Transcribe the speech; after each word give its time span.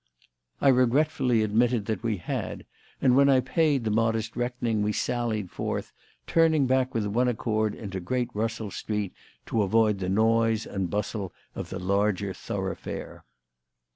I 0.59 0.69
regretfully 0.69 1.43
admitted 1.43 1.85
that 1.85 2.01
we 2.01 2.17
had, 2.17 2.65
and, 3.03 3.15
when 3.15 3.29
I 3.29 3.35
had 3.35 3.45
paid 3.45 3.83
the 3.83 3.91
modest 3.91 4.35
reckoning, 4.35 4.81
we 4.81 4.93
sallied 4.93 5.51
forth, 5.51 5.93
turning 6.25 6.65
back 6.65 6.95
with 6.95 7.05
one 7.05 7.27
accord 7.27 7.75
into 7.75 7.99
Great 7.99 8.31
Russell 8.33 8.71
Street 8.71 9.13
to 9.45 9.61
avoid 9.61 9.99
the 9.99 10.09
noise 10.09 10.65
and 10.65 10.89
bustle 10.89 11.33
of 11.53 11.69
the 11.69 11.77
larger 11.77 12.33
thoroughfare. 12.33 13.25